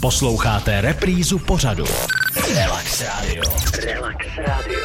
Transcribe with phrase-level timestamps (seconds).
[0.00, 1.84] Posloucháte reprízu pořadu.
[2.54, 3.42] Relax Radio.
[3.84, 4.78] Relax Radio.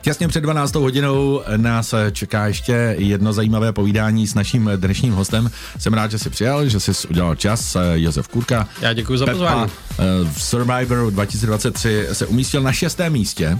[0.00, 5.50] Těsně před 12 hodinou nás čeká ještě jedno zajímavé povídání s naším dnešním hostem.
[5.78, 7.76] Jsem rád, že jsi přijal, že jsi udělal čas.
[7.94, 8.68] Josef Kurka.
[8.80, 9.70] Já děkuji za pozvání.
[9.98, 10.04] eh,
[10.34, 13.58] v Survivoru 2023 se umístil na šestém místě.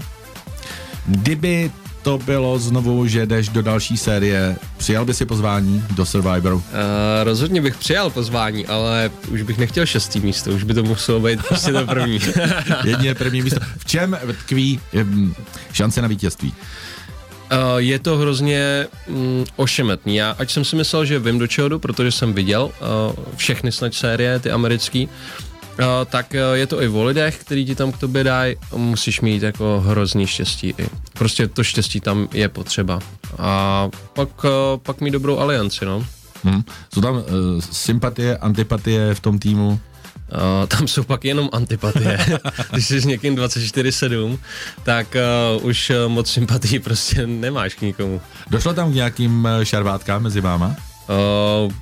[1.05, 1.71] Kdyby
[2.03, 6.55] to bylo znovu, že jdeš do další série, přijal by si pozvání do Survivoru?
[6.55, 6.63] Uh,
[7.23, 11.43] rozhodně bych přijal pozvání, ale už bych nechtěl šestý místo, už by to muselo být
[11.47, 12.19] prostě to první.
[12.83, 13.59] Jedině první místo.
[13.77, 15.35] V čem tkví um,
[15.73, 16.53] šance na vítězství?
[16.53, 20.15] Uh, je to hrozně mm, ošemetný.
[20.15, 23.71] Já, ať jsem si myslel, že vím do čeho jdu, protože jsem viděl uh, všechny
[23.71, 25.52] snad série, ty americký, uh,
[26.05, 29.43] tak uh, je to i o lidech, který ti tam k tobě dají, musíš mít
[29.43, 30.87] jako hrozný štěstí i.
[31.13, 32.99] Prostě to štěstí tam je potřeba.
[33.37, 36.05] A pak, uh, pak mít dobrou alianci, no.
[36.43, 36.63] Hmm.
[36.93, 37.23] Jsou tam uh,
[37.71, 39.69] sympatie, antipatie v tom týmu?
[39.69, 42.19] Uh, tam jsou pak jenom antipatie.
[42.71, 44.37] Když jsi s někým 24-7,
[44.83, 45.15] tak
[45.55, 48.21] uh, už moc sympatii prostě nemáš k nikomu.
[48.49, 50.75] Došlo tam k nějakým šarvátkám mezi váma?
[51.65, 51.73] Uh,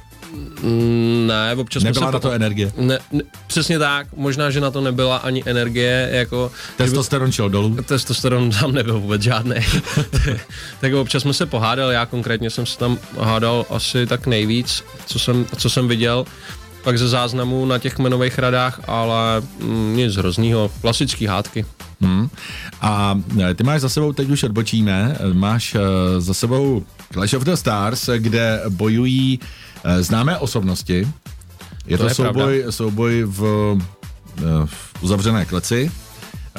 [1.28, 2.72] ne, občas Nebyla na se to energie?
[2.78, 6.52] Ne, ne, přesně tak, možná, že na to nebyla ani energie, jako...
[6.78, 7.78] Testosteron šel dolů?
[7.86, 9.56] Testosteron tam nebyl vůbec žádný.
[10.82, 15.20] tak občas jsme se pohádali, já konkrétně jsem se tam hádal asi tak nejvíc, co
[15.20, 16.26] jsem, co jsem viděl
[16.84, 21.66] pak ze záznamů na těch jmenových radách, ale mm, nic hroznýho, klasický hádky.
[22.02, 22.30] Hmm.
[22.82, 25.82] A eh, ty máš za sebou, teď už odbočíme, máš uh,
[26.18, 31.08] za sebou Clash of the Stars, kde bojují uh, známé osobnosti.
[31.88, 32.72] Je to, To je souboj, pravda.
[32.72, 33.80] souboj v, uh,
[34.66, 35.92] v uzavřené kleci.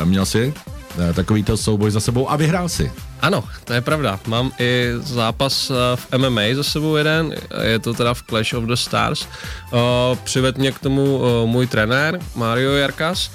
[0.04, 0.54] Měl jsi
[0.98, 2.92] uh, takovýto souboj za sebou a vyhrál si.
[3.22, 4.18] Ano, to je pravda.
[4.26, 8.64] Mám i zápas eh, v MMA za sebou jeden, je to teda v Clash of
[8.64, 9.26] the Stars.
[9.26, 13.30] Eh, Přived mě k tomu eh, můj trenér Mario Jarkas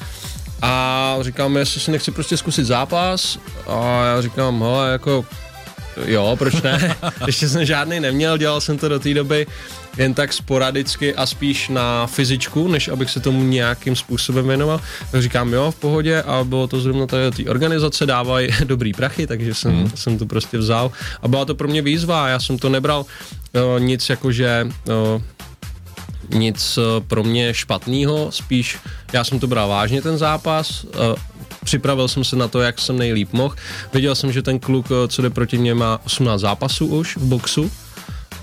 [0.62, 5.26] a říkám, jestli si nechci prostě zkusit zápas a já říkám, hele, jako
[6.06, 6.96] jo, proč ne?
[7.28, 9.48] Ještě jsem žádný neměl, dělal jsem to do té doby
[9.98, 14.82] jen tak sporadicky a spíš na fyzičku, než abych se tomu nějakým způsobem věnoval.
[15.12, 19.28] Tak říkám, jo, v pohodě a bylo to zrovna tady té organizace, dávají dobrý prachy,
[19.28, 19.92] takže jsem, hmm.
[19.96, 20.92] jsem to prostě vzal
[21.22, 24.68] a byla to pro mě výzva, já jsem to nebral uh, nic jako, že
[25.16, 25.22] uh,
[26.30, 28.78] nic eh, pro mě špatného, spíš
[29.14, 32.98] já jsem to bral vážně ten zápas, eh, připravil jsem se na to, jak jsem
[32.98, 33.56] nejlíp mohl.
[33.94, 37.24] Viděl jsem, že ten kluk, eh, co jde proti mě, má 18 zápasů už v
[37.24, 37.72] boxu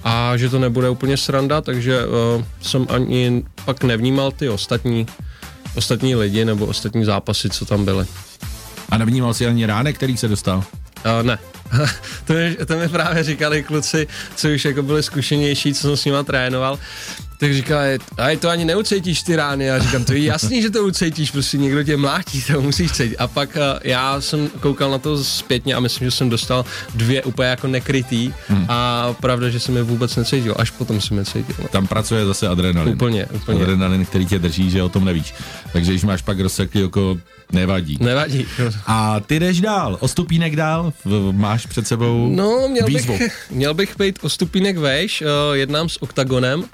[0.05, 5.07] a že to nebude úplně sranda, takže uh, jsem ani pak nevnímal ty ostatní,
[5.75, 8.07] ostatní lidi nebo ostatní zápasy, co tam byly.
[8.89, 10.59] A nevnímal jsi ani ránek, který se dostal?
[10.59, 11.39] Uh, ne.
[12.27, 16.05] to, mi, to mi právě říkali kluci, co už jako byli zkušenější, co jsem s
[16.05, 16.79] nima trénoval,
[17.45, 19.65] tak říkali, a to ani neucítíš ty rány.
[19.65, 23.17] Já říkám, to je jasný, že to ucítíš, prostě někdo tě mlátí, to musíš cítit.
[23.19, 27.23] A pak uh, já jsem koukal na to zpětně a myslím, že jsem dostal dvě
[27.23, 28.67] úplně jako nekrytý hmm.
[28.69, 31.55] a pravda, že jsem je vůbec necítil, až potom jsem je cítil.
[31.63, 31.69] No.
[31.69, 32.95] Tam pracuje zase adrenalin.
[32.95, 33.63] Úplně, úplně.
[33.63, 35.35] Adrenalin, který tě drží, že o tom nevíš.
[35.73, 37.17] Takže když máš pak rozseklý oko,
[37.53, 37.99] nevadí.
[38.01, 38.47] Nevadí.
[38.87, 43.19] A ty jdeš dál, o stupínek dál, v, máš před sebou No, měl výzvu.
[43.19, 46.65] bych, měl bych být o stupínek vejš, uh, jednám s OKTAGONem,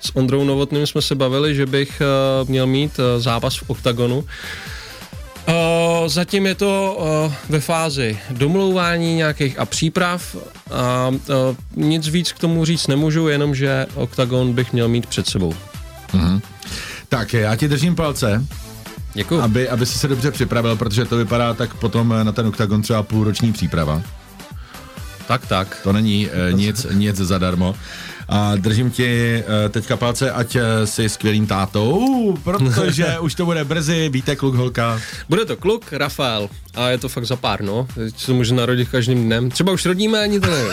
[0.00, 2.02] s Ondrou Novotným jsme se bavili, že bych
[2.42, 4.24] uh, měl mít uh, zápas v OKTAGONu.
[5.48, 5.54] Uh,
[6.08, 6.96] zatím je to
[7.26, 10.36] uh, ve fázi domlouvání nějakých a příprav
[10.70, 11.16] a uh,
[11.76, 15.54] nic víc k tomu říct nemůžu, jenom že OKTAGON bych měl mít před sebou.
[17.08, 18.44] Tak já ti držím palce,
[19.14, 19.40] Děkuji.
[19.40, 23.02] aby, aby si se dobře připravil, protože to vypadá tak potom na ten oktagon třeba
[23.02, 24.02] půlroční příprava.
[25.30, 25.80] Tak, tak.
[25.82, 27.74] To není eh, nic, nic zadarmo.
[28.28, 33.64] A držím ti eh, teďka palce, ať eh, jsi skvělým tátou, protože už to bude
[33.64, 35.00] brzy, víte, kluk, holka.
[35.28, 37.86] Bude to kluk, Rafael, a je to fakt za pár, no.
[37.94, 39.50] Teď se může narodit každým dnem.
[39.50, 40.72] Třeba už rodíme, ani to nevím.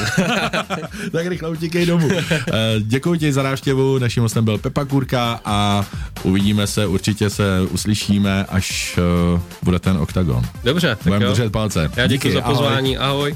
[1.12, 2.10] tak rychle utíkej domů.
[2.32, 2.44] Eh,
[2.80, 5.86] Děkuji ti za návštěvu, naším hostem byl Pepa Kurka a
[6.24, 9.00] uvidíme se, určitě se uslyšíme, až
[9.36, 10.44] eh, bude ten oktagon.
[10.64, 11.32] Dobře, tak Budeme jo.
[11.32, 11.92] držet palce.
[11.96, 12.56] Já děkuji za ahoj.
[12.56, 13.36] pozvání, ahoj.